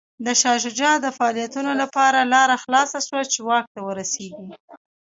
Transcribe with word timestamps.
د 0.25 0.27
شاه 0.41 0.57
شجاع 0.63 0.95
د 1.01 1.07
فعالیتونو 1.17 1.71
لپاره 1.81 2.19
لاره 2.33 2.55
خلاصه 2.63 2.97
شوه 3.09 3.21
چې 3.31 3.39
واک 3.47 3.65
ته 3.73 3.79
ورسېږي. 3.87 4.49